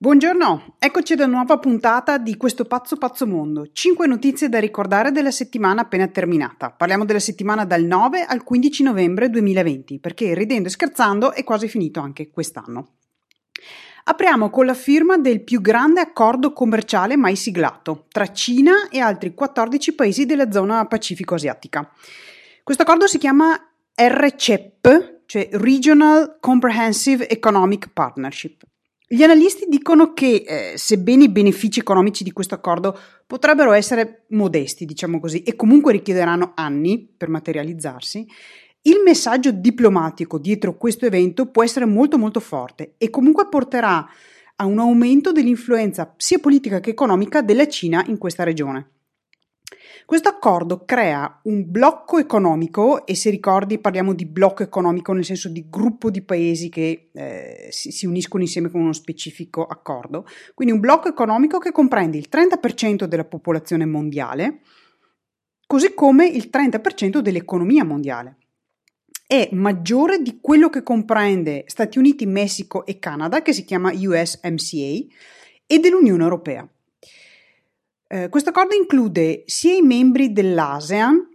Buongiorno, 0.00 0.76
eccoci 0.78 1.14
ad 1.14 1.18
una 1.18 1.38
nuova 1.38 1.58
puntata 1.58 2.18
di 2.18 2.36
questo 2.36 2.66
pazzo 2.66 2.94
pazzo 2.94 3.26
mondo. 3.26 3.72
5 3.72 4.06
notizie 4.06 4.48
da 4.48 4.60
ricordare 4.60 5.10
della 5.10 5.32
settimana 5.32 5.80
appena 5.80 6.06
terminata. 6.06 6.70
Parliamo 6.70 7.04
della 7.04 7.18
settimana 7.18 7.64
dal 7.64 7.82
9 7.82 8.22
al 8.22 8.44
15 8.44 8.84
novembre 8.84 9.28
2020, 9.28 9.98
perché 9.98 10.34
ridendo 10.34 10.68
e 10.68 10.70
scherzando 10.70 11.32
è 11.32 11.42
quasi 11.42 11.66
finito 11.66 11.98
anche 11.98 12.30
quest'anno. 12.30 12.98
Apriamo 14.04 14.50
con 14.50 14.66
la 14.66 14.74
firma 14.74 15.16
del 15.16 15.42
più 15.42 15.60
grande 15.60 16.00
accordo 16.00 16.52
commerciale 16.52 17.16
mai 17.16 17.34
siglato 17.34 18.06
tra 18.12 18.30
Cina 18.30 18.88
e 18.90 19.00
altri 19.00 19.34
14 19.34 19.94
paesi 19.96 20.26
della 20.26 20.52
zona 20.52 20.86
pacifico-asiatica. 20.86 21.90
Questo 22.62 22.84
accordo 22.84 23.08
si 23.08 23.18
chiama 23.18 23.60
RCEP, 23.96 25.22
cioè 25.26 25.48
Regional 25.54 26.36
Comprehensive 26.38 27.28
Economic 27.28 27.90
Partnership. 27.92 28.62
Gli 29.10 29.22
analisti 29.22 29.64
dicono 29.70 30.12
che, 30.12 30.44
eh, 30.46 30.76
sebbene 30.76 31.24
i 31.24 31.30
benefici 31.30 31.80
economici 31.80 32.24
di 32.24 32.30
questo 32.30 32.54
accordo 32.54 32.94
potrebbero 33.26 33.72
essere 33.72 34.26
modesti, 34.28 34.84
diciamo 34.84 35.18
così, 35.18 35.42
e 35.44 35.56
comunque 35.56 35.92
richiederanno 35.92 36.52
anni 36.54 37.08
per 37.16 37.30
materializzarsi, 37.30 38.26
il 38.82 39.00
messaggio 39.02 39.50
diplomatico 39.50 40.38
dietro 40.38 40.76
questo 40.76 41.06
evento 41.06 41.46
può 41.46 41.64
essere 41.64 41.86
molto 41.86 42.18
molto 42.18 42.38
forte 42.38 42.96
e 42.98 43.08
comunque 43.08 43.48
porterà 43.48 44.06
a 44.56 44.66
un 44.66 44.78
aumento 44.78 45.32
dell'influenza 45.32 46.12
sia 46.18 46.38
politica 46.38 46.80
che 46.80 46.90
economica 46.90 47.40
della 47.40 47.66
Cina 47.66 48.04
in 48.08 48.18
questa 48.18 48.44
regione. 48.44 48.97
Questo 50.08 50.30
accordo 50.30 50.86
crea 50.86 51.38
un 51.42 51.70
blocco 51.70 52.16
economico 52.16 53.04
e 53.04 53.14
se 53.14 53.28
ricordi 53.28 53.78
parliamo 53.78 54.14
di 54.14 54.24
blocco 54.24 54.62
economico 54.62 55.12
nel 55.12 55.22
senso 55.22 55.50
di 55.50 55.66
gruppo 55.68 56.08
di 56.08 56.22
paesi 56.22 56.70
che 56.70 57.10
eh, 57.12 57.68
si, 57.68 57.90
si, 57.90 58.06
uniscono 58.06 58.42
insieme 58.42 58.70
con 58.70 58.80
uno 58.80 58.94
specifico 58.94 59.66
accordo, 59.66 60.26
quindi 60.54 60.72
un 60.72 60.80
blocco 60.80 61.08
economico 61.08 61.58
che 61.58 61.72
comprende 61.72 62.16
il 62.16 62.28
30% 62.32 63.04
della 63.04 63.26
popolazione 63.26 63.84
mondiale, 63.84 64.60
così 65.66 65.92
come 65.92 66.26
il 66.26 66.48
30% 66.50 67.18
dell'economia 67.18 67.84
mondiale. 67.84 68.38
È 69.26 69.50
maggiore 69.52 70.22
di 70.22 70.38
quello 70.40 70.70
che 70.70 70.82
comprende 70.82 71.64
Stati 71.66 71.98
Uniti, 71.98 72.24
Messico 72.24 72.86
e 72.86 72.98
Canada, 72.98 73.42
che 73.42 73.52
si 73.52 73.66
chiama 73.66 73.92
USMCA, 73.92 75.04
e 75.66 75.78
dell'Unione 75.78 76.22
Europea. 76.22 76.66
Eh, 78.10 78.30
questo 78.30 78.48
accordo 78.48 78.74
include 78.74 79.42
sia 79.44 79.74
i 79.74 79.82
membri 79.82 80.32
dell'ASEAN, 80.32 81.28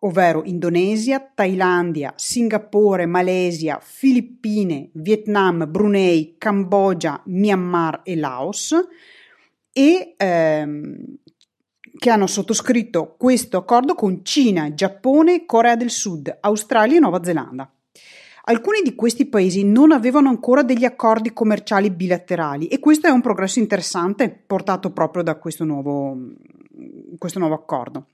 ovvero 0.00 0.42
Indonesia, 0.44 1.20
Thailandia, 1.20 2.14
Singapore, 2.16 3.04
Malesia, 3.04 3.78
Filippine, 3.82 4.88
Vietnam, 4.94 5.70
Brunei, 5.70 6.36
Cambogia, 6.38 7.20
Myanmar 7.26 8.00
e 8.04 8.16
Laos, 8.16 8.74
e 9.70 10.14
ehm, 10.16 10.96
che 11.98 12.10
hanno 12.10 12.26
sottoscritto 12.26 13.16
questo 13.18 13.58
accordo 13.58 13.94
con 13.94 14.24
Cina, 14.24 14.72
Giappone, 14.72 15.44
Corea 15.44 15.76
del 15.76 15.90
Sud, 15.90 16.38
Australia 16.40 16.96
e 16.96 17.00
Nuova 17.00 17.22
Zelanda. 17.22 17.70
Alcuni 18.48 18.80
di 18.82 18.94
questi 18.94 19.26
paesi 19.26 19.62
non 19.62 19.92
avevano 19.92 20.30
ancora 20.30 20.62
degli 20.62 20.86
accordi 20.86 21.34
commerciali 21.34 21.90
bilaterali 21.90 22.66
e 22.66 22.78
questo 22.78 23.06
è 23.06 23.10
un 23.10 23.20
progresso 23.20 23.58
interessante 23.58 24.30
portato 24.30 24.90
proprio 24.90 25.22
da 25.22 25.36
questo 25.36 25.64
nuovo, 25.64 26.16
questo 27.18 27.38
nuovo 27.40 27.54
accordo. 27.54 28.06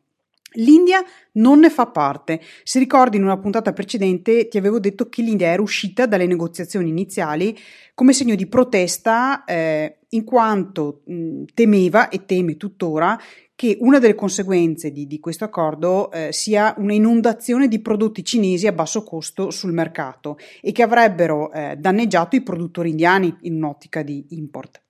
L'India 0.55 1.03
non 1.33 1.61
ne 1.61 1.71
fa 1.71 1.87
parte. 1.87 2.41
Se 2.63 2.79
ricordi 2.79 3.17
in 3.17 3.25
una 3.25 3.39
puntata 3.39 3.73
precedente 3.73 4.49
ti 4.49 4.59
avevo 4.59 4.79
detto 4.79 5.09
che 5.09 5.23
l'India 5.23 5.49
era 5.49 5.63
uscita 5.63 6.07
dalle 6.07 6.27
negoziazioni 6.27 6.89
iniziali 6.89 7.57
come 7.95 8.13
segno 8.13 8.35
di 8.35 8.47
protesta 8.47 9.45
eh, 9.45 9.99
in 10.11 10.25
quanto 10.25 11.03
mh, 11.05 11.45
temeva 11.55 12.09
e 12.09 12.25
teme 12.25 12.57
tuttora 12.57 13.19
che 13.57 13.77
una 13.81 14.01
delle 14.01 14.17
conseguenze 14.17 14.91
di, 14.91 15.07
di 15.07 15.21
questo 15.21 15.45
accordo 15.45 16.11
eh, 16.11 16.33
sia 16.33 16.75
una 16.79 16.93
inondazione 16.93 17.69
di 17.69 17.81
prodotti 17.81 18.25
cinesi 18.25 18.67
a 18.67 18.73
basso 18.73 19.05
costo 19.05 19.51
sul 19.51 19.73
mercato 19.73 20.39
e 20.61 20.73
che 20.73 20.83
avrebbero 20.83 21.53
eh, 21.53 21.77
danneggiato 21.79 22.35
i 22.35 22.43
produttori 22.43 22.91
indiani 22.91 23.37
in 23.43 23.55
un'ottica 23.57 24.03
di 24.03 24.27
import. 24.31 24.83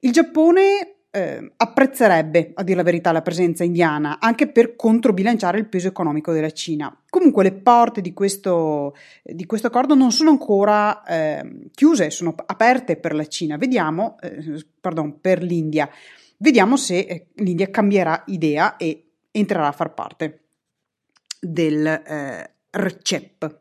Il 0.00 0.12
Giappone 0.12 1.01
eh, 1.14 1.52
apprezzerebbe, 1.58 2.52
a 2.54 2.62
dire 2.62 2.78
la 2.78 2.82
verità, 2.82 3.12
la 3.12 3.20
presenza 3.20 3.62
indiana, 3.64 4.18
anche 4.18 4.48
per 4.48 4.74
controbilanciare 4.76 5.58
il 5.58 5.68
peso 5.68 5.86
economico 5.86 6.32
della 6.32 6.50
Cina. 6.50 6.94
Comunque 7.08 7.42
le 7.42 7.52
porte 7.52 8.00
di 8.00 8.14
questo, 8.14 8.96
di 9.22 9.44
questo 9.44 9.66
accordo 9.66 9.94
non 9.94 10.10
sono 10.10 10.30
ancora 10.30 11.04
eh, 11.04 11.68
chiuse, 11.74 12.10
sono 12.10 12.34
aperte 12.46 12.96
per 12.96 13.14
la 13.14 13.26
Cina, 13.26 13.58
vediamo, 13.58 14.16
eh, 14.20 14.64
pardon, 14.80 15.20
per 15.20 15.42
l'India. 15.42 15.88
Vediamo 16.38 16.76
se 16.76 16.98
eh, 17.00 17.26
l'India 17.34 17.70
cambierà 17.70 18.22
idea 18.26 18.76
e 18.76 19.10
entrerà 19.30 19.68
a 19.68 19.72
far 19.72 19.92
parte 19.92 20.40
del 21.38 21.86
eh, 21.86 22.50
RCEP. 22.70 23.60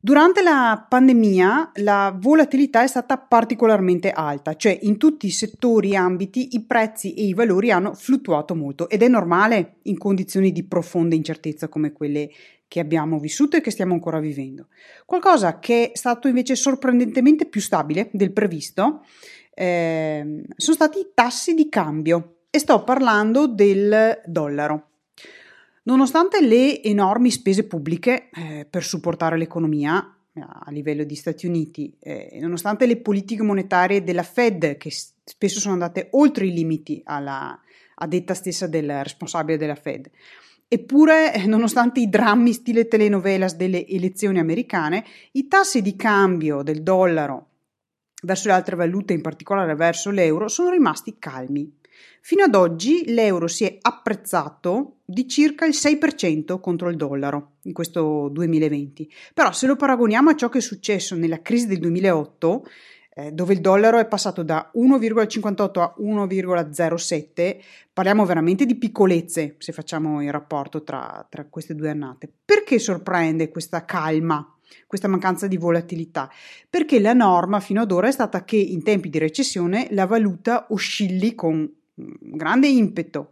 Durante 0.00 0.42
la 0.42 0.86
pandemia 0.88 1.72
la 1.76 2.16
volatilità 2.16 2.84
è 2.84 2.86
stata 2.86 3.18
particolarmente 3.18 4.12
alta, 4.12 4.54
cioè 4.54 4.78
in 4.82 4.96
tutti 4.96 5.26
i 5.26 5.30
settori 5.30 5.90
e 5.90 5.96
ambiti 5.96 6.50
i 6.52 6.62
prezzi 6.62 7.14
e 7.14 7.24
i 7.24 7.34
valori 7.34 7.72
hanno 7.72 7.94
fluttuato 7.94 8.54
molto 8.54 8.88
ed 8.88 9.02
è 9.02 9.08
normale 9.08 9.78
in 9.82 9.98
condizioni 9.98 10.52
di 10.52 10.64
profonda 10.64 11.16
incertezza 11.16 11.66
come 11.66 11.90
quelle 11.90 12.30
che 12.68 12.78
abbiamo 12.78 13.18
vissuto 13.18 13.56
e 13.56 13.60
che 13.60 13.72
stiamo 13.72 13.94
ancora 13.94 14.20
vivendo. 14.20 14.68
Qualcosa 15.04 15.58
che 15.58 15.90
è 15.90 15.96
stato 15.96 16.28
invece 16.28 16.54
sorprendentemente 16.54 17.46
più 17.46 17.60
stabile 17.60 18.08
del 18.12 18.32
previsto 18.32 19.04
eh, 19.52 20.44
sono 20.54 20.76
stati 20.76 21.00
i 21.00 21.10
tassi 21.12 21.54
di 21.54 21.68
cambio 21.68 22.42
e 22.50 22.60
sto 22.60 22.84
parlando 22.84 23.48
del 23.48 24.20
dollaro. 24.26 24.90
Nonostante 25.88 26.42
le 26.42 26.82
enormi 26.82 27.30
spese 27.30 27.66
pubbliche 27.66 28.28
eh, 28.30 28.66
per 28.68 28.84
supportare 28.84 29.38
l'economia 29.38 30.18
eh, 30.34 30.40
a 30.40 30.70
livello 30.70 31.02
di 31.02 31.14
Stati 31.14 31.46
Uniti, 31.46 31.96
eh, 31.98 32.36
nonostante 32.42 32.84
le 32.84 32.98
politiche 32.98 33.42
monetarie 33.42 34.04
della 34.04 34.22
Fed 34.22 34.76
che 34.76 34.90
spesso 34.90 35.60
sono 35.60 35.72
andate 35.72 36.08
oltre 36.10 36.44
i 36.44 36.52
limiti 36.52 37.00
alla, 37.04 37.58
a 37.94 38.06
detta 38.06 38.34
stessa 38.34 38.66
del 38.66 39.02
responsabile 39.02 39.56
della 39.56 39.74
Fed, 39.74 40.10
Eppure, 40.70 41.32
eh, 41.32 41.46
nonostante 41.46 42.00
i 42.00 42.10
drammi 42.10 42.52
stile 42.52 42.86
telenovelas 42.88 43.56
delle 43.56 43.86
elezioni 43.86 44.38
americane, 44.38 45.02
i 45.32 45.48
tassi 45.48 45.80
di 45.80 45.96
cambio 45.96 46.62
del 46.62 46.82
dollaro 46.82 47.46
verso 48.24 48.48
le 48.48 48.54
altre 48.54 48.76
valute, 48.76 49.14
in 49.14 49.22
particolare 49.22 49.74
verso 49.74 50.10
l'euro, 50.10 50.48
sono 50.48 50.68
rimasti 50.68 51.16
calmi. 51.18 51.77
Fino 52.28 52.44
ad 52.44 52.54
oggi 52.54 53.10
l'euro 53.14 53.46
si 53.46 53.64
è 53.64 53.78
apprezzato 53.80 54.96
di 55.02 55.26
circa 55.26 55.64
il 55.64 55.72
6% 55.74 56.60
contro 56.60 56.90
il 56.90 56.96
dollaro 56.96 57.52
in 57.62 57.72
questo 57.72 58.28
2020. 58.28 59.10
Però 59.32 59.50
se 59.50 59.66
lo 59.66 59.76
paragoniamo 59.76 60.28
a 60.28 60.36
ciò 60.36 60.50
che 60.50 60.58
è 60.58 60.60
successo 60.60 61.16
nella 61.16 61.40
crisi 61.40 61.66
del 61.66 61.78
2008, 61.78 62.66
eh, 63.14 63.32
dove 63.32 63.54
il 63.54 63.62
dollaro 63.62 63.96
è 63.96 64.06
passato 64.06 64.42
da 64.42 64.70
1,58 64.74 65.80
a 65.80 65.94
1,07, 65.98 67.56
parliamo 67.94 68.26
veramente 68.26 68.66
di 68.66 68.76
piccolezze 68.76 69.54
se 69.56 69.72
facciamo 69.72 70.22
il 70.22 70.30
rapporto 70.30 70.82
tra, 70.82 71.26
tra 71.30 71.46
queste 71.46 71.74
due 71.74 71.88
annate. 71.88 72.30
Perché 72.44 72.78
sorprende 72.78 73.48
questa 73.48 73.86
calma 73.86 74.52
questa 74.86 75.08
mancanza 75.08 75.46
di 75.46 75.56
volatilità, 75.56 76.30
perché 76.68 77.00
la 77.00 77.14
norma 77.14 77.58
fino 77.58 77.80
ad 77.80 77.90
ora 77.90 78.08
è 78.08 78.12
stata 78.12 78.44
che 78.44 78.56
in 78.56 78.82
tempi 78.82 79.08
di 79.08 79.18
recessione 79.18 79.88
la 79.92 80.04
valuta 80.06 80.66
oscilli 80.70 81.34
con 81.34 81.77
grande 82.18 82.68
impeto. 82.68 83.30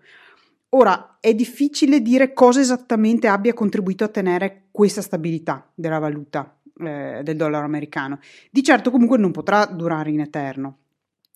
Ora 0.71 1.19
è 1.21 1.35
difficile 1.35 2.03
dire 2.03 2.33
cosa 2.33 2.61
esattamente 2.61 3.29
abbia 3.29 3.55
contribuito 3.55 4.05
a 4.05 4.09
tenere 4.09 4.65
questa 4.71 5.01
stabilità 5.01 5.71
della 5.75 5.99
valuta 5.99 6.59
eh, 6.79 7.21
del 7.23 7.37
dollaro 7.37 7.65
americano. 7.65 8.19
Di 8.51 8.63
certo 8.63 8.91
comunque 8.91 9.19
non 9.19 9.31
potrà 9.31 9.65
durare 9.67 10.11
in 10.11 10.21
eterno. 10.21 10.79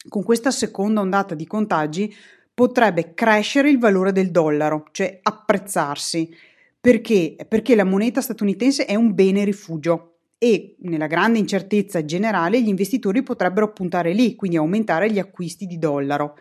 Con 0.08 0.22
questa 0.22 0.50
seconda 0.50 1.00
ondata 1.00 1.34
di 1.34 1.46
contagi 1.46 2.14
potrebbe 2.52 3.14
crescere 3.14 3.70
il 3.70 3.78
valore 3.78 4.12
del 4.12 4.30
dollaro, 4.30 4.86
cioè 4.92 5.20
apprezzarsi 5.22 6.48
perché? 6.80 7.36
Perché 7.46 7.74
la 7.74 7.84
moneta 7.84 8.22
statunitense 8.22 8.86
è 8.86 8.94
un 8.94 9.12
bene 9.12 9.44
rifugio 9.44 10.14
e 10.38 10.76
nella 10.80 11.06
grande 11.06 11.38
incertezza 11.38 12.02
generale 12.06 12.62
gli 12.62 12.68
investitori 12.68 13.22
potrebbero 13.22 13.70
puntare 13.72 14.14
lì, 14.14 14.34
quindi 14.34 14.56
aumentare 14.56 15.12
gli 15.12 15.18
acquisti 15.18 15.66
di 15.66 15.78
dollaro. 15.78 16.38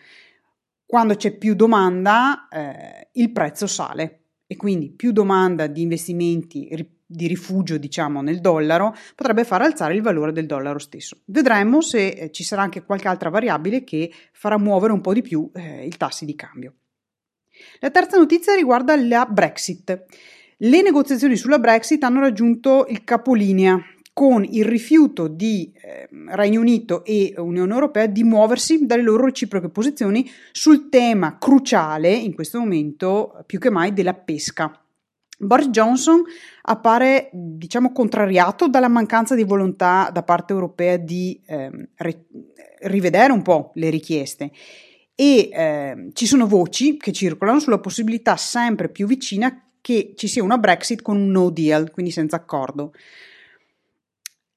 Quando 0.89 1.13
c'è 1.13 1.37
più 1.37 1.53
domanda, 1.53 2.47
eh, 2.49 3.09
il 3.11 3.31
prezzo 3.31 3.67
sale 3.67 4.21
e 4.47 4.55
quindi 4.55 4.89
più 4.89 5.11
domanda 5.11 5.67
di 5.67 5.83
investimenti 5.83 6.67
di 7.05 7.27
rifugio, 7.27 7.77
diciamo, 7.77 8.23
nel 8.23 8.41
dollaro 8.41 8.95
potrebbe 9.13 9.43
far 9.43 9.61
alzare 9.61 9.93
il 9.93 10.01
valore 10.01 10.31
del 10.31 10.47
dollaro 10.47 10.79
stesso. 10.79 11.19
Vedremo 11.25 11.81
se 11.81 12.07
eh, 12.07 12.31
ci 12.31 12.43
sarà 12.43 12.63
anche 12.63 12.83
qualche 12.83 13.07
altra 13.07 13.29
variabile 13.29 13.83
che 13.83 14.11
farà 14.31 14.57
muovere 14.57 14.91
un 14.91 15.01
po' 15.01 15.13
di 15.13 15.21
più 15.21 15.51
eh, 15.53 15.85
i 15.85 15.95
tassi 15.95 16.25
di 16.25 16.33
cambio. 16.33 16.73
La 17.81 17.91
terza 17.91 18.17
notizia 18.17 18.55
riguarda 18.55 18.95
la 18.95 19.27
Brexit. 19.29 20.05
Le 20.57 20.81
negoziazioni 20.81 21.35
sulla 21.35 21.59
Brexit 21.59 22.03
hanno 22.03 22.21
raggiunto 22.21 22.87
il 22.89 23.03
capolinea 23.03 23.79
con 24.19 24.43
il 24.43 24.65
rifiuto 24.65 25.29
di 25.29 25.71
eh, 25.73 26.09
Regno 26.31 26.59
Unito 26.59 27.05
e 27.05 27.33
Unione 27.37 27.73
Europea 27.73 28.05
di 28.05 28.25
muoversi 28.25 28.85
dalle 28.85 29.01
loro 29.01 29.23
reciproche 29.23 29.69
posizioni 29.69 30.29
sul 30.51 30.89
tema 30.89 31.37
cruciale 31.37 32.11
in 32.11 32.35
questo 32.35 32.59
momento 32.59 33.41
più 33.45 33.59
che 33.59 33.69
mai 33.69 33.93
della 33.93 34.13
pesca. 34.13 34.77
Boris 35.37 35.69
Johnson 35.69 36.21
appare, 36.63 37.29
diciamo, 37.31 37.93
contrariato 37.93 38.67
dalla 38.67 38.89
mancanza 38.89 39.35
di 39.35 39.45
volontà 39.45 40.09
da 40.11 40.23
parte 40.23 40.51
europea 40.51 40.97
di 40.97 41.41
eh, 41.45 41.87
re- 41.95 42.25
rivedere 42.81 43.31
un 43.31 43.41
po' 43.41 43.71
le 43.75 43.89
richieste 43.89 44.51
e 45.15 45.49
eh, 45.49 46.09
ci 46.11 46.25
sono 46.25 46.45
voci 46.45 46.97
che 46.97 47.13
circolano 47.13 47.61
sulla 47.61 47.79
possibilità 47.79 48.35
sempre 48.35 48.89
più 48.89 49.07
vicina 49.07 49.69
che 49.79 50.11
ci 50.17 50.27
sia 50.27 50.43
una 50.43 50.57
Brexit 50.57 51.01
con 51.01 51.15
un 51.15 51.29
no 51.29 51.49
deal, 51.49 51.89
quindi 51.89 52.11
senza 52.11 52.35
accordo. 52.35 52.91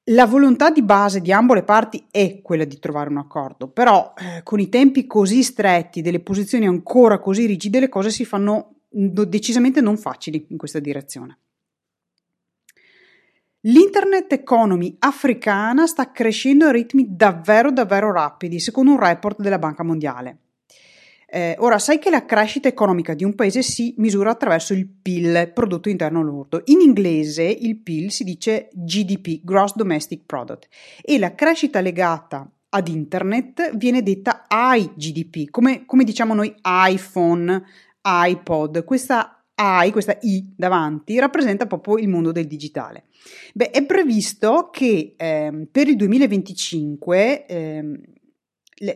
La 0.07 0.25
volontà 0.25 0.69
di 0.69 0.81
base 0.81 1.21
di 1.21 1.31
ambo 1.31 1.53
le 1.53 1.63
parti 1.63 2.07
è 2.11 2.41
quella 2.41 2.65
di 2.65 2.77
trovare 2.77 3.09
un 3.09 3.19
accordo, 3.19 3.69
però 3.69 4.13
eh, 4.17 4.43
con 4.43 4.59
i 4.59 4.67
tempi 4.67 5.07
così 5.07 5.41
stretti, 5.43 6.01
delle 6.01 6.19
posizioni 6.19 6.67
ancora 6.67 7.19
così 7.19 7.45
rigide, 7.45 7.79
le 7.79 7.87
cose 7.87 8.09
si 8.09 8.25
fanno 8.25 8.79
decisamente 8.89 9.79
non 9.79 9.95
facili 9.97 10.45
in 10.49 10.57
questa 10.57 10.79
direzione. 10.79 11.37
L'internet 13.61 14.33
economy 14.33 14.93
africana 14.99 15.87
sta 15.87 16.11
crescendo 16.11 16.65
a 16.65 16.71
ritmi 16.71 17.15
davvero 17.15 17.71
davvero 17.71 18.11
rapidi, 18.11 18.59
secondo 18.59 18.91
un 18.91 18.99
report 18.99 19.39
della 19.39 19.57
Banca 19.57 19.83
Mondiale. 19.83 20.39
Eh, 21.35 21.55
ora, 21.57 21.79
sai 21.79 21.97
che 21.97 22.11
la 22.11 22.25
crescita 22.25 22.67
economica 22.67 23.15
di 23.15 23.23
un 23.23 23.33
paese 23.33 23.63
si 23.63 23.95
misura 23.97 24.29
attraverso 24.29 24.75
il 24.75 24.87
PIL, 24.87 25.49
prodotto 25.51 25.89
interno 25.89 26.21
lordo. 26.21 26.61
In 26.65 26.79
inglese 26.79 27.41
il 27.41 27.77
PIL 27.77 28.11
si 28.11 28.23
dice 28.23 28.69
GDP, 28.71 29.43
Gross 29.43 29.73
Domestic 29.73 30.25
Product, 30.27 30.67
e 31.01 31.17
la 31.17 31.33
crescita 31.33 31.81
legata 31.81 32.47
ad 32.69 32.87
internet 32.87 33.75
viene 33.75 34.03
detta 34.03 34.45
IGDP, 34.47 35.49
come, 35.49 35.87
come 35.87 36.03
diciamo 36.03 36.35
noi 36.35 36.53
iPhone, 36.63 37.63
iPod. 38.03 38.83
Questa 38.83 39.43
I, 39.55 39.89
questa 39.89 40.15
I 40.21 40.53
davanti, 40.55 41.17
rappresenta 41.17 41.65
proprio 41.65 41.97
il 41.97 42.09
mondo 42.09 42.31
del 42.31 42.45
digitale. 42.45 43.05
Beh, 43.55 43.71
è 43.71 43.83
previsto 43.85 44.69
che 44.71 45.15
eh, 45.17 45.67
per 45.71 45.87
il 45.87 45.95
2025 45.95 47.45
eh, 47.47 47.99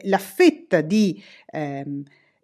la 0.03 0.17
fetta 0.19 0.81
di 0.81 1.19
eh, 1.47 1.83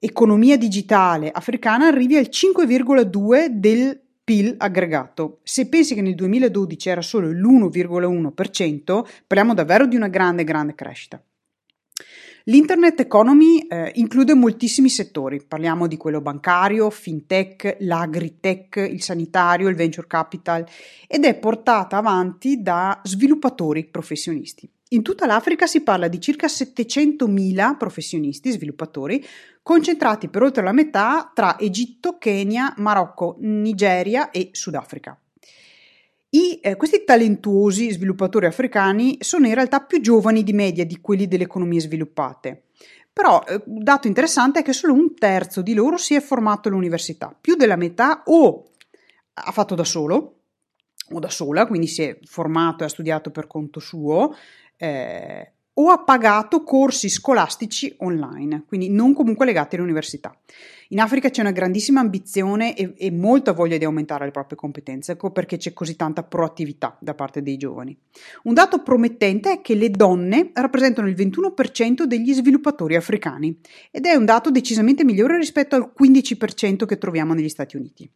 economia 0.04 0.58
digitale 0.58 1.32
africana 1.32 1.88
arrivi 1.88 2.18
al 2.18 2.28
5,2 2.30 3.48
del 3.48 3.98
PIL 4.22 4.56
aggregato. 4.58 5.40
Se 5.44 5.70
pensi 5.70 5.96
che 5.96 6.02
nel 6.02 6.16
2012 6.16 6.90
era 6.90 7.02
solo 7.02 7.30
l'1,1%, 7.30 9.06
parliamo 9.26 9.54
davvero 9.54 9.86
di 9.86 9.96
una 9.96 10.10
grande, 10.10 10.44
grande 10.44 10.76
crescita. 10.76 11.24
L'internet 12.48 13.00
economy 13.00 13.60
eh, 13.60 13.92
include 13.96 14.34
moltissimi 14.34 14.90
settori, 14.90 15.42
parliamo 15.42 15.88
di 15.88 15.96
quello 15.96 16.20
bancario, 16.20 16.90
fintech, 16.90 17.78
l'agritech, 17.80 18.76
il 18.92 19.02
sanitario, 19.02 19.70
il 19.70 19.76
venture 19.76 20.08
capital 20.08 20.66
ed 21.08 21.24
è 21.24 21.36
portata 21.36 21.96
avanti 21.96 22.62
da 22.62 23.00
sviluppatori 23.02 23.86
professionisti. 23.86 24.70
In 24.90 25.02
tutta 25.02 25.26
l'Africa 25.26 25.66
si 25.66 25.82
parla 25.82 26.08
di 26.08 26.20
circa 26.20 26.48
700.000 26.48 27.78
professionisti, 27.78 28.52
sviluppatori, 28.52 29.26
concentrati 29.64 30.28
per 30.28 30.44
oltre 30.44 30.62
la 30.62 30.74
metà 30.74 31.32
tra 31.34 31.58
Egitto, 31.58 32.18
Kenya, 32.18 32.74
Marocco, 32.78 33.38
Nigeria 33.40 34.30
e 34.30 34.50
Sudafrica. 34.52 35.18
I, 36.30 36.60
eh, 36.62 36.76
questi 36.76 37.04
talentuosi 37.04 37.92
sviluppatori 37.92 38.48
africani 38.48 39.18
sono 39.20 39.48
in 39.48 39.54
realtà 39.54 39.82
più 39.82 40.02
giovani 40.02 40.44
di 40.44 40.54
media 40.54 40.86
di 40.86 41.00
quelli 41.00 41.28
delle 41.28 41.44
economie 41.44 41.80
sviluppate. 41.80 42.64
Però 43.14 43.44
eh, 43.48 43.62
un 43.68 43.84
dato 43.84 44.08
interessante 44.08 44.60
è 44.60 44.64
che 44.64 44.74
solo 44.74 44.94
un 44.94 45.14
terzo 45.14 45.62
di 45.62 45.76
loro 45.76 45.98
si 45.98 46.16
è 46.16 46.22
formato 46.22 46.68
all'università, 46.68 47.36
più 47.40 47.56
della 47.56 47.76
metà 47.76 48.24
o 48.26 48.66
ha 49.34 49.52
fatto 49.52 49.76
da 49.76 49.84
solo 49.84 50.40
o 51.12 51.20
da 51.20 51.30
sola, 51.30 51.68
quindi 51.68 51.88
si 51.88 52.02
è 52.02 52.18
formato 52.24 52.84
e 52.84 52.88
ha 52.88 52.90
studiato 52.90 53.30
per 53.30 53.46
conto 53.46 53.80
suo, 53.80 54.36
eh, 54.78 55.53
o 55.76 55.90
ha 55.90 56.00
pagato 56.00 56.64
corsi 56.64 57.10
scolastici 57.10 57.94
online, 58.00 58.64
quindi 58.68 58.90
non 58.90 59.14
comunque 59.14 59.46
legati 59.46 59.76
all'università. 59.76 60.36
In 60.90 61.00
Africa 61.00 61.30
c'è 61.30 61.42
una 61.42 61.52
grandissima 61.52 62.02
ambizione 62.02 62.76
e, 62.76 62.94
e, 62.96 63.10
molta 63.10 63.54
voglia 63.54 63.78
di 63.78 63.86
aumentare 63.86 64.26
le 64.26 64.32
proprie 64.32 64.58
competenze, 64.58 65.14
ecco 65.14 65.32
perché 65.32 65.58
c'è 65.58 65.74
così 65.74 65.96
tanta 65.96 66.22
proattività 66.22 66.96
da 67.00 67.16
parte 67.16 67.42
dei 67.42 67.58
giovani. 67.58 67.98
Un 68.44 68.54
dato 68.54 68.84
promettente 68.84 69.54
è 69.54 69.62
che 69.62 69.74
le 69.74 69.90
donne 69.90 70.52
rappresentano 70.54 71.08
il 71.08 71.16
21% 71.16 72.04
degli 72.04 72.34
sviluppatori 72.34 72.96
africani 72.96 73.58
ed 73.90 74.06
è 74.06 74.14
un 74.14 74.26
dato 74.26 74.52
decisamente 74.52 75.04
migliore 75.04 75.38
rispetto 75.38 75.76
al 75.76 75.92
15% 76.00 76.86
che 76.86 76.98
troviamo 77.00 77.34
negli 77.34 77.50
Stati 77.50 77.76
Uniti. 77.76 78.08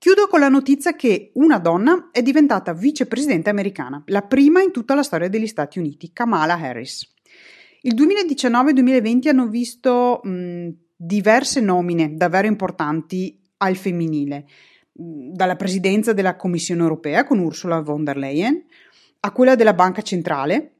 Chiudo 0.00 0.28
con 0.28 0.38
la 0.38 0.48
notizia 0.48 0.94
che 0.94 1.32
una 1.34 1.58
donna 1.58 2.10
è 2.12 2.22
diventata 2.22 2.72
vicepresidente 2.72 3.50
americana, 3.50 4.00
la 4.06 4.22
prima 4.22 4.62
in 4.62 4.70
tutta 4.70 4.94
la 4.94 5.02
storia 5.02 5.28
degli 5.28 5.48
Stati 5.48 5.80
Uniti, 5.80 6.12
Kamala 6.12 6.54
Harris. 6.54 7.14
Il 7.80 7.94
2019 7.94 8.70
e 8.70 8.74
2020 8.74 9.28
hanno 9.28 9.48
visto 9.48 10.20
mh, 10.22 10.68
diverse 10.94 11.60
nomine 11.60 12.14
davvero 12.14 12.46
importanti 12.46 13.42
al 13.56 13.74
femminile, 13.74 14.46
dalla 14.92 15.56
presidenza 15.56 16.12
della 16.12 16.36
Commissione 16.36 16.82
europea 16.82 17.24
con 17.24 17.40
Ursula 17.40 17.80
von 17.80 18.04
der 18.04 18.18
Leyen, 18.18 18.64
a 19.18 19.32
quella 19.32 19.56
della 19.56 19.74
Banca 19.74 20.02
Centrale 20.02 20.74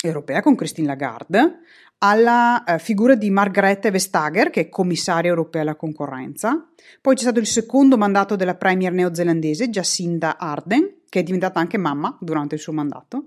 europea 0.00 0.40
con 0.40 0.54
Christine 0.54 0.86
Lagarde, 0.86 1.58
alla 2.02 2.64
eh, 2.64 2.78
figura 2.78 3.14
di 3.14 3.30
Margrethe 3.30 3.90
Vestager, 3.90 4.50
che 4.50 4.60
è 4.62 4.68
commissaria 4.68 5.30
europea 5.30 5.62
alla 5.62 5.74
concorrenza. 5.74 6.66
Poi 7.00 7.14
c'è 7.14 7.22
stato 7.22 7.38
il 7.38 7.46
secondo 7.46 7.96
mandato 7.96 8.36
della 8.36 8.54
premier 8.54 8.92
neozelandese 8.92 9.68
Jacinda 9.68 10.38
Ardern, 10.38 10.94
che 11.08 11.20
è 11.20 11.22
diventata 11.22 11.60
anche 11.60 11.76
mamma 11.76 12.16
durante 12.20 12.54
il 12.54 12.60
suo 12.60 12.72
mandato. 12.72 13.24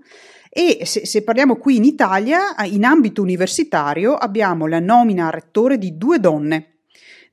E 0.50 0.80
se, 0.84 1.06
se 1.06 1.22
parliamo 1.22 1.56
qui 1.56 1.76
in 1.76 1.84
Italia, 1.84 2.54
in 2.64 2.84
ambito 2.84 3.22
universitario, 3.22 4.14
abbiamo 4.14 4.66
la 4.66 4.80
nomina 4.80 5.26
a 5.26 5.30
rettore 5.30 5.78
di 5.78 5.96
due 5.96 6.20
donne, 6.20 6.73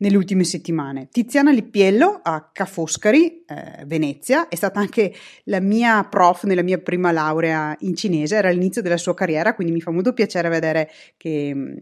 nelle 0.01 0.17
ultime 0.17 0.43
settimane. 0.43 1.07
Tiziana 1.11 1.51
Lippiello 1.51 2.19
a 2.21 2.49
Ca' 2.51 2.65
Foscari, 2.65 3.43
eh, 3.45 3.85
Venezia, 3.85 4.47
è 4.47 4.55
stata 4.55 4.79
anche 4.79 5.13
la 5.45 5.59
mia 5.59 6.03
prof 6.03 6.43
nella 6.43 6.63
mia 6.63 6.79
prima 6.79 7.11
laurea 7.11 7.75
in 7.81 7.95
cinese, 7.95 8.35
era 8.35 8.49
all'inizio 8.49 8.81
della 8.81 8.97
sua 8.97 9.13
carriera, 9.13 9.55
quindi 9.55 9.73
mi 9.73 9.81
fa 9.81 9.91
molto 9.91 10.13
piacere 10.13 10.49
vedere 10.49 10.89
che, 11.17 11.77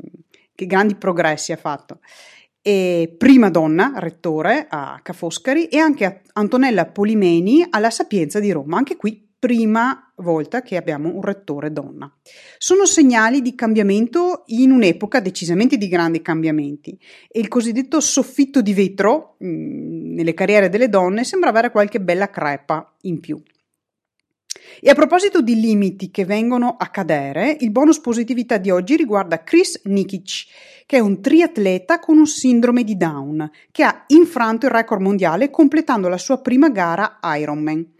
che 0.53 0.65
grandi 0.65 0.96
progressi 0.96 1.51
ha 1.51 1.58
fatto. 1.58 2.00
E 2.62 3.15
prima 3.17 3.50
donna 3.50 3.93
rettore 3.96 4.67
a 4.70 5.00
Ca' 5.01 5.13
Foscari 5.13 5.67
e 5.67 5.77
anche 5.77 6.22
Antonella 6.34 6.86
Polimeni 6.88 7.65
alla 7.70 7.89
Sapienza 7.89 8.39
di 8.39 8.51
Roma, 8.51 8.77
anche 8.77 8.98
qui 8.98 9.28
prima 9.39 10.12
volta 10.17 10.62
che 10.62 10.75
abbiamo 10.75 11.13
un 11.13 11.22
rettore 11.22 11.72
donna. 11.72 12.13
Sono 12.58 12.86
segnali 12.86 13.41
di 13.41 13.55
cambiamento 13.55 14.43
in 14.48 14.72
un'epoca 14.72 15.22
decisamente 15.22 15.77
di 15.77 15.88
grandi 15.88 16.22
cambiamenti 16.22 17.00
e 17.29 17.39
il 17.39 17.48
cosiddetto 17.48 18.01
soffitto 18.01 18.62
di 18.62 18.74
vetro 18.74 19.38
mh, 19.39 19.48
mm, 19.48 20.13
nelle 20.15 20.34
carriere 20.34 20.67
delle 20.67 20.89
donne 20.89 21.24
sembra 21.24 21.50
avere 21.50 21.72
qualche 21.72 22.01
bella 22.01 22.29
crepa 22.29 22.96
in 23.03 23.22
più. 23.22 23.41
E 24.81 24.89
a 24.89 24.93
proposito 24.93 25.41
di 25.41 25.60
limiti 25.60 26.12
che 26.12 26.25
vengono 26.25 26.75
a 26.77 26.88
cadere, 26.88 27.55
il 27.60 27.72
bonus 27.72 28.00
positività 28.00 28.58
di 28.58 28.69
oggi 28.69 28.96
riguarda 28.96 29.43
Chris 29.43 29.81
Nikic, 29.86 30.46
che 30.86 30.98
è 30.98 31.00
un 31.00 31.22
triatleta 31.22 32.00
con 32.00 32.17
un 32.17 32.27
sindrome 32.27 32.84
di 32.84 32.98
Down, 32.98 33.50
che 33.72 33.84
ha 33.84 34.03
infranto 34.08 34.65
il 34.65 34.72
record 34.72 35.01
mondiale 35.01 35.50
completando 35.50 36.08
la 36.08 36.17
sua 36.17 36.39
prima 36.41 36.69
gara 36.69 37.19
Ironman. 37.22 37.98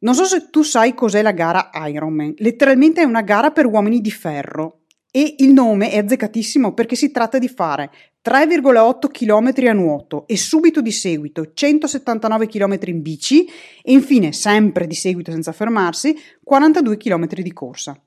Non 0.00 0.14
so 0.14 0.24
se 0.26 0.48
tu 0.50 0.62
sai 0.62 0.94
cos'è 0.94 1.22
la 1.22 1.32
gara 1.32 1.70
Ironman, 1.88 2.34
letteralmente 2.36 3.00
è 3.00 3.04
una 3.04 3.22
gara 3.22 3.50
per 3.50 3.66
uomini 3.66 4.00
di 4.00 4.12
ferro. 4.12 4.82
E 5.10 5.36
il 5.38 5.52
nome 5.52 5.90
è 5.90 5.98
azzeccatissimo 5.98 6.72
perché 6.72 6.94
si 6.94 7.10
tratta 7.10 7.38
di 7.38 7.48
fare 7.48 7.90
3,8 8.22 9.10
km 9.10 9.66
a 9.66 9.72
nuoto 9.72 10.26
e 10.28 10.36
subito 10.36 10.80
di 10.80 10.92
seguito 10.92 11.52
179 11.52 12.46
km 12.46 12.78
in 12.84 13.02
bici 13.02 13.46
e 13.82 13.92
infine, 13.92 14.32
sempre 14.32 14.86
di 14.86 14.94
seguito 14.94 15.32
senza 15.32 15.50
fermarsi, 15.52 16.14
42 16.44 16.96
km 16.96 17.26
di 17.26 17.52
corsa. 17.52 18.00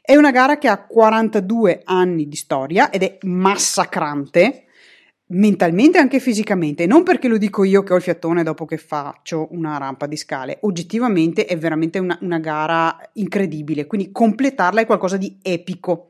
È 0.00 0.14
una 0.14 0.30
gara 0.30 0.58
che 0.58 0.68
ha 0.68 0.84
42 0.84 1.80
anni 1.82 2.28
di 2.28 2.36
storia 2.36 2.90
ed 2.90 3.02
è 3.02 3.18
massacrante 3.22 4.66
mentalmente 5.28 5.98
e 5.98 6.00
anche 6.00 6.20
fisicamente, 6.20 6.86
non 6.86 7.02
perché 7.02 7.28
lo 7.28 7.38
dico 7.38 7.64
io 7.64 7.82
che 7.82 7.92
ho 7.92 7.96
il 7.96 8.02
fiattone 8.02 8.42
dopo 8.42 8.64
che 8.64 8.76
faccio 8.76 9.48
una 9.52 9.78
rampa 9.78 10.06
di 10.06 10.16
scale, 10.16 10.58
oggettivamente 10.62 11.46
è 11.46 11.56
veramente 11.56 11.98
una, 11.98 12.18
una 12.20 12.38
gara 12.38 12.96
incredibile, 13.14 13.86
quindi 13.86 14.12
completarla 14.12 14.82
è 14.82 14.86
qualcosa 14.86 15.16
di 15.16 15.38
epico. 15.42 16.08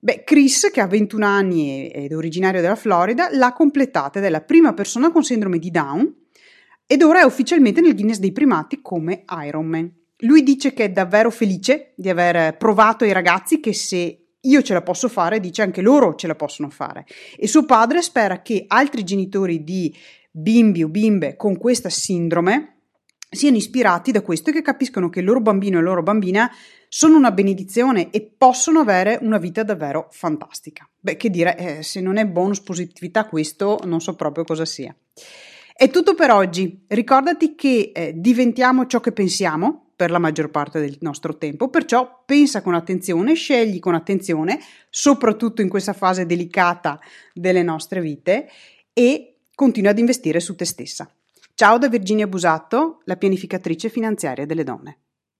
Beh, 0.00 0.22
Chris, 0.22 0.70
che 0.72 0.80
ha 0.80 0.86
21 0.86 1.26
anni 1.26 1.90
ed 1.90 2.12
è 2.12 2.16
originario 2.16 2.60
della 2.60 2.76
Florida, 2.76 3.28
l'ha 3.32 3.52
completata 3.52 4.20
ed 4.20 4.24
è 4.24 4.28
la 4.28 4.42
prima 4.42 4.72
persona 4.72 5.10
con 5.10 5.24
sindrome 5.24 5.58
di 5.58 5.72
Down 5.72 6.14
ed 6.86 7.02
ora 7.02 7.20
è 7.20 7.24
ufficialmente 7.24 7.80
nel 7.80 7.94
Guinness 7.94 8.18
dei 8.18 8.32
primati 8.32 8.80
come 8.80 9.24
Ironman. 9.44 9.92
Lui 10.18 10.42
dice 10.44 10.72
che 10.72 10.84
è 10.84 10.90
davvero 10.90 11.30
felice 11.30 11.92
di 11.96 12.08
aver 12.08 12.56
provato 12.56 13.04
ai 13.04 13.12
ragazzi 13.12 13.58
che 13.58 13.74
se 13.74 14.27
io 14.42 14.62
ce 14.62 14.72
la 14.72 14.82
posso 14.82 15.08
fare, 15.08 15.40
dice 15.40 15.62
anche 15.62 15.80
loro 15.80 16.14
ce 16.14 16.26
la 16.26 16.34
possono 16.34 16.70
fare. 16.70 17.06
E 17.36 17.46
suo 17.48 17.64
padre 17.64 18.02
spera 18.02 18.42
che 18.42 18.64
altri 18.66 19.04
genitori 19.04 19.64
di 19.64 19.94
bimbi 20.30 20.82
o 20.82 20.88
bimbe 20.88 21.36
con 21.36 21.56
questa 21.56 21.88
sindrome 21.88 22.74
siano 23.30 23.56
ispirati 23.56 24.10
da 24.10 24.22
questo 24.22 24.50
e 24.50 24.52
che 24.52 24.62
capiscono 24.62 25.10
che 25.10 25.18
il 25.18 25.26
loro 25.26 25.40
bambino 25.40 25.78
e 25.78 25.82
la 25.82 25.88
loro 25.88 26.02
bambina 26.02 26.50
sono 26.88 27.16
una 27.16 27.30
benedizione 27.30 28.10
e 28.10 28.22
possono 28.36 28.80
avere 28.80 29.18
una 29.20 29.38
vita 29.38 29.62
davvero 29.62 30.08
fantastica. 30.10 30.88
Beh, 30.98 31.16
che 31.16 31.28
dire, 31.28 31.56
eh, 31.56 31.82
se 31.82 32.00
non 32.00 32.16
è 32.16 32.26
bonus 32.26 32.60
positività 32.60 33.26
questo, 33.26 33.80
non 33.84 34.00
so 34.00 34.14
proprio 34.14 34.44
cosa 34.44 34.64
sia. 34.64 34.94
È 35.74 35.90
tutto 35.90 36.14
per 36.14 36.30
oggi. 36.30 36.84
Ricordati 36.88 37.54
che 37.54 37.92
eh, 37.94 38.12
diventiamo 38.16 38.86
ciò 38.86 39.00
che 39.00 39.12
pensiamo 39.12 39.87
per 39.98 40.12
la 40.12 40.20
maggior 40.20 40.48
parte 40.48 40.78
del 40.78 40.96
nostro 41.00 41.36
tempo, 41.38 41.70
perciò 41.70 42.22
pensa 42.24 42.62
con 42.62 42.74
attenzione, 42.74 43.34
scegli 43.34 43.80
con 43.80 43.96
attenzione, 43.96 44.60
soprattutto 44.90 45.60
in 45.60 45.68
questa 45.68 45.92
fase 45.92 46.24
delicata 46.24 47.00
delle 47.34 47.64
nostre 47.64 48.00
vite 48.00 48.48
e 48.92 49.38
continua 49.56 49.90
ad 49.90 49.98
investire 49.98 50.38
su 50.38 50.54
te 50.54 50.66
stessa. 50.66 51.12
Ciao 51.52 51.78
da 51.78 51.88
Virginia 51.88 52.28
Busatto, 52.28 53.00
la 53.06 53.16
pianificatrice 53.16 53.88
finanziaria 53.88 54.46
delle 54.46 54.62
donne. 54.62 54.98